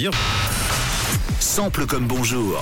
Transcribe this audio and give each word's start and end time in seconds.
dire. 0.00 0.12
Sample 1.40 1.84
comme 1.84 2.06
bonjour. 2.06 2.58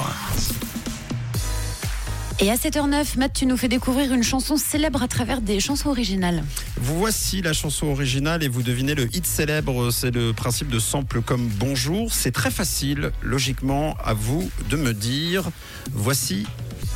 Et 2.40 2.50
à 2.50 2.56
7h09, 2.56 3.16
Matt, 3.16 3.32
tu 3.32 3.46
nous 3.46 3.56
fais 3.56 3.68
découvrir 3.68 4.12
une 4.12 4.24
chanson 4.24 4.56
célèbre 4.56 5.04
à 5.04 5.08
travers 5.08 5.40
des 5.40 5.61
chansons 5.61 5.90
originales. 5.90 6.43
Vous 6.80 6.98
voici 6.98 7.40
la 7.40 7.53
chanson 7.53 7.87
originale 7.87 8.43
et 8.43 8.48
vous 8.48 8.62
devinez 8.62 8.96
le 8.96 9.04
hit 9.14 9.24
célèbre. 9.24 9.93
C'est 9.93 10.11
le 10.11 10.32
principe 10.32 10.69
de 10.69 10.80
sample 10.80 11.21
comme 11.22 11.46
bonjour. 11.46 12.12
C'est 12.12 12.32
très 12.32 12.51
facile, 12.51 13.12
logiquement, 13.22 13.97
à 14.05 14.15
vous 14.15 14.51
de 14.69 14.77
me 14.77 14.93
dire. 14.93 15.45
Voici 15.93 16.45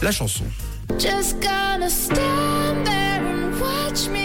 la 0.03 0.11
chanson. 0.11 0.45
Just 0.99 1.37
gonna 1.41 1.89
stand 1.89 2.85
there 2.85 3.23
and 3.23 3.61
watch 3.61 4.09
me 4.09 4.21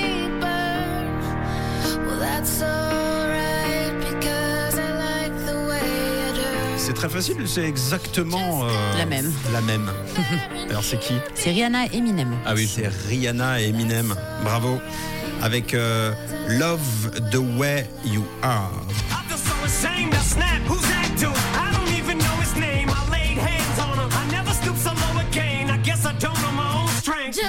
C'est 6.88 6.94
très 6.94 7.10
facile, 7.10 7.50
c'est 7.50 7.66
exactement 7.66 8.64
euh, 8.64 8.70
La 8.98 9.06
même. 9.06 9.30
La 9.52 9.60
même. 9.74 9.92
Alors 10.70 10.86
c'est 10.86 10.98
qui 10.98 11.16
C'est 11.36 11.50
Rihanna 11.50 11.88
et 11.88 11.98
Eminem. 11.98 12.38
Ah 12.46 12.54
oui, 12.56 12.66
c'est 12.66 12.88
Rihanna 12.88 13.60
et 13.60 13.68
Eminem. 13.68 14.16
Bravo. 14.46 14.80
Avec 15.42 15.74
euh, 15.74 16.14
Love 16.48 17.12
the 17.30 17.60
Way 17.60 17.90
You 18.06 18.24
Are. 18.42 18.72
I 19.12 19.28
feel 19.28 19.38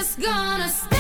so 0.03 0.98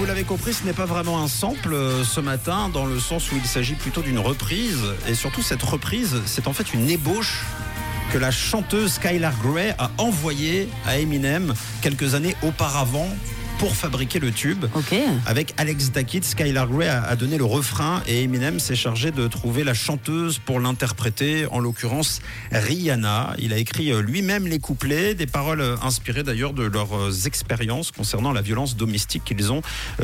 vous 0.00 0.06
l'avez 0.06 0.24
compris, 0.24 0.54
ce 0.54 0.64
n'est 0.64 0.72
pas 0.72 0.86
vraiment 0.86 1.22
un 1.22 1.28
sample 1.28 1.74
euh, 1.74 2.04
ce 2.04 2.20
matin, 2.20 2.70
dans 2.72 2.86
le 2.86 2.98
sens 2.98 3.30
où 3.30 3.34
il 3.36 3.44
s'agit 3.44 3.74
plutôt 3.74 4.00
d'une 4.00 4.18
reprise. 4.18 4.82
Et 5.06 5.14
surtout, 5.14 5.42
cette 5.42 5.62
reprise, 5.62 6.22
c'est 6.24 6.46
en 6.46 6.54
fait 6.54 6.72
une 6.72 6.88
ébauche 6.88 7.44
que 8.10 8.16
la 8.16 8.30
chanteuse 8.30 8.94
Skylar 8.94 9.34
Grey 9.42 9.74
a 9.78 9.90
envoyée 9.98 10.70
à 10.86 10.98
Eminem 10.98 11.52
quelques 11.82 12.14
années 12.14 12.34
auparavant 12.42 13.08
pour 13.60 13.76
fabriquer 13.76 14.20
le 14.20 14.32
tube. 14.32 14.64
Ok. 14.74 14.94
Avec 15.26 15.52
Alex 15.58 15.92
Dackit, 15.92 16.24
Skylar 16.24 16.66
Grey 16.66 16.88
a, 16.88 17.02
a 17.02 17.14
donné 17.14 17.36
le 17.36 17.44
refrain 17.44 18.02
et 18.06 18.22
Eminem 18.22 18.58
s'est 18.58 18.74
chargé 18.74 19.10
de 19.10 19.28
trouver 19.28 19.64
la 19.64 19.74
chanteuse 19.74 20.38
pour 20.38 20.60
l'interpréter, 20.60 21.44
en 21.50 21.58
l'occurrence 21.58 22.22
Rihanna. 22.52 23.34
Il 23.38 23.52
a 23.52 23.58
écrit 23.58 23.92
euh, 23.92 24.00
lui-même 24.00 24.46
les 24.46 24.60
couplets, 24.60 25.14
des 25.14 25.26
paroles 25.26 25.60
euh, 25.60 25.76
inspirées 25.82 26.22
d'ailleurs 26.22 26.54
de 26.54 26.62
leurs 26.62 26.96
euh, 26.96 27.12
expériences 27.26 27.90
concernant 27.90 28.32
la 28.32 28.40
violence 28.40 28.76
domestique 28.76 29.24
qu'ils 29.24 29.52
ont 29.52 29.60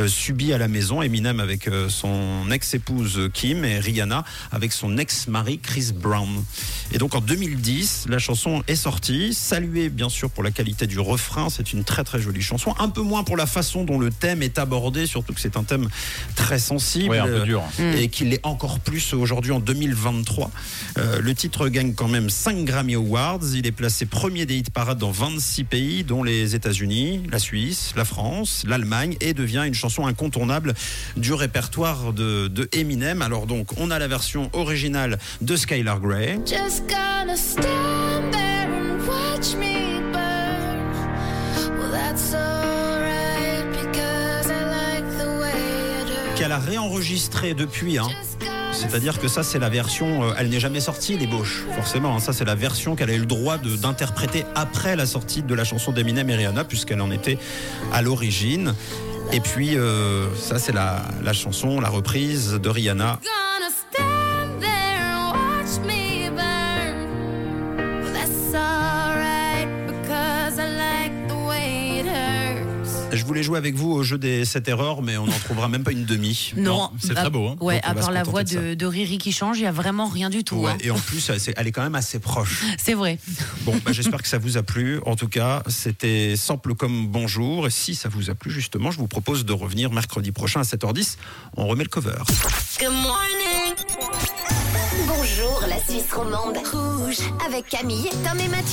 subie 0.07 0.53
à 0.53 0.59
la 0.59 0.69
maison. 0.69 1.01
Eminem 1.01 1.41
avec 1.41 1.71
son 1.89 2.51
ex-épouse 2.51 3.31
Kim 3.33 3.65
et 3.65 3.79
Rihanna 3.79 4.25
avec 4.53 4.73
son 4.73 4.99
ex-mari 4.99 5.61
Chris 5.61 5.93
Brown. 5.95 6.45
Et 6.93 6.99
donc 6.99 7.15
en 7.15 7.23
2010, 7.23 8.07
la 8.11 8.19
chanson 8.19 8.63
est 8.69 8.77
sortie, 8.77 9.33
saluée 9.33 9.89
bien 9.89 10.11
sûr 10.11 10.29
pour 10.29 10.43
la 10.43 10.51
qualité 10.51 10.87
du 10.87 11.01
refrain, 11.01 11.49
c'est 11.49 11.73
une 11.73 11.85
très 11.85 12.05
très 12.05 12.21
jolie 12.21 12.43
chanson, 12.43 12.75
un 12.79 12.91
peu 12.91 13.01
moins 13.01 13.25
pour 13.25 13.37
la 13.37 13.46
façon 13.47 13.85
dont 13.85 13.99
le 13.99 14.11
thème 14.11 14.43
est 14.43 14.59
abordé, 14.59 15.07
surtout 15.07 15.33
que 15.33 15.41
c'est 15.41 15.57
un 15.57 15.65
thème 15.65 15.89
très 16.35 16.59
sensible 16.59 17.11
Ouais, 17.11 17.19
un 17.19 17.27
peu 17.27 17.41
dur. 17.41 17.63
et 17.99 18.09
qu'il 18.09 18.31
l'est 18.31 18.45
encore 18.45 18.81
plus 18.81 19.13
aujourd'hui 19.15 19.53
en 19.53 19.61
2023. 19.61 20.51
Euh, 20.99 21.21
le 21.21 21.35
titre 21.35 21.69
gagne 21.69 21.95
quand 21.95 22.09
même 22.09 22.31
5 22.31 22.65
Grammy 22.65 22.95
Awards, 22.95 23.41
il 23.55 23.67
est 23.67 23.73
placé 23.73 24.07
premier 24.07 24.47
des 24.47 24.57
hit 24.57 24.71
parades 24.71 24.99
dans 24.99 25.11
26 25.11 25.65
pays 25.65 26.05
dont 26.05 26.23
les 26.23 26.55
États-Unis, 26.55 27.23
la 27.31 27.39
Suisse, 27.39 27.93
la 27.97 28.05
France, 28.05 28.65
l'Allemagne 28.67 29.17
et 29.21 29.35
devient 29.35 29.65
une 29.67 29.75
chanson 29.75 30.07
incontournable 30.07 30.75
du 31.17 31.33
répertoire 31.33 32.13
de, 32.13 32.49
de 32.49 32.69
Eminem. 32.73 33.23
Alors 33.23 33.47
donc 33.47 33.69
on 33.79 33.91
a 33.91 33.99
la 33.99 34.09
version 34.09 34.51
originale 34.53 35.19
de 35.41 35.57
Skylar 35.57 36.01
Grey. 36.01 36.39
Just 36.47 36.85
gonna 36.89 37.37
stand 37.37 38.33
there 38.33 38.69
and 38.69 39.07
watch 39.07 39.55
me 39.57 39.96
qu'elle 46.37 46.53
a 46.53 46.59
réenregistré 46.59 47.55
depuis. 47.55 47.99
Hein. 47.99 48.09
C'est-à-dire 48.73 49.19
que 49.19 49.27
ça, 49.29 49.43
c'est 49.43 49.59
la 49.59 49.69
version. 49.71 50.25
euh, 50.25 50.35
elle 50.39 50.51
n'est 50.51 50.61
jamais 50.61 50.81
sortie, 50.81 51.17
l'ébauche, 51.17 51.65
forcément. 51.75 52.15
hein. 52.17 52.21
Ça, 52.21 52.33
c'est 52.33 52.45
la 52.45 52.55
version 52.55 52.95
qu'elle 52.95 53.11
a 53.11 53.15
eu 53.15 53.21
le 53.21 53.27
droit 53.27 53.57
d'interpréter 53.59 54.45
après 54.55 54.97
la 54.97 55.07
sortie 55.07 55.43
de 55.43 55.55
la 55.55 55.65
chanson 55.65 55.93
d'Eminem 55.93 56.29
et 56.31 56.37
Rihanna, 56.37 56.65
puisqu'elle 56.65 57.01
en 57.01 57.11
était 57.11 57.39
à 57.93 58.03
l'origine. 58.03 58.75
Et 59.33 59.41
puis, 59.41 59.77
euh, 59.77 60.27
ça, 60.37 60.59
c'est 60.59 60.73
la, 60.73 61.03
la 61.25 61.33
chanson, 61.33 61.81
la 61.81 61.89
reprise 61.89 62.53
de 62.53 62.69
Rihanna. 62.69 63.19
Je 73.17 73.25
voulais 73.25 73.43
jouer 73.43 73.59
avec 73.59 73.75
vous 73.75 73.91
au 73.91 74.03
jeu 74.03 74.19
des 74.19 74.45
7 74.45 74.69
erreurs, 74.69 75.03
mais 75.03 75.17
on 75.17 75.27
n'en 75.27 75.39
trouvera 75.39 75.69
même 75.69 75.85
pas 75.85 75.93
une 75.93 76.05
demi. 76.05 76.53
Non, 76.57 76.91
c'est 76.99 77.15
très 77.15 77.31
beau, 77.31 77.49
hein. 77.49 77.57
Ouais, 77.61 77.81
à 77.83 77.95
part 77.95 78.11
la 78.11 78.23
voix 78.23 78.45
de 78.45 78.49
ça. 78.49 78.61
de, 78.61 78.75
de 78.75 78.87
Riri 78.87 79.19
qui 79.19 79.33
change, 79.33 79.59
il 79.59 79.65
y 79.65 79.67
a 79.67 79.73
vraiment 79.73 80.07
rien 80.07 80.31
du 80.31 80.45
tout. 80.45 80.57
Ouais, 80.57 80.73
hein. 80.73 80.79
et 80.81 80.91
en 80.91 80.99
plus, 80.99 81.31
elle, 81.57 81.67
est 81.67 81.73
quand 81.73 81.83
même 81.83 81.95
assez 81.95 82.19
proche. 82.19 82.65
C'est 82.79 82.95
vrai. 82.95 83.19
Bon, 83.63 83.75
bah, 83.85 83.93
j'espère 83.93 84.23
que 84.23 84.29
ça 84.29 84.39
vous 84.39 84.57
a 84.57 84.63
plu. 84.63 85.01
En 85.07 85.17
tout 85.17 85.29
cas, 85.29 85.63
c'était 85.69 86.35
Sample 86.37 86.75
comme 86.75 87.09
bonjour. 87.09 87.67
Et 87.67 87.71
si 87.71 87.95
ça 87.95 88.09
vous 88.09 88.31
a 88.31 88.35
plu, 88.35 88.51
justement, 88.51 88.91
je 88.91 88.99
vous 88.99 89.09
propose 89.09 89.45
de 89.45 89.53
revenir 89.53 89.91
mercredi 89.91 90.33
prochain 90.33 90.61
à 90.61 90.65
7h10. 90.65 91.17
On 91.57 91.67
remet 91.67 91.85
le 91.85 91.91
cover. 91.91 92.19
Good 92.79 92.93
morning. 92.93 93.77
Bonjour 95.07 95.63
la 95.69 95.79
Suisse 95.79 96.13
romande. 96.13 96.57
Rouge 96.73 97.19
avec 97.47 97.69
Camille, 97.69 98.11
Tom 98.25 98.39
et 98.41 98.49
Mathieu. 98.49 98.67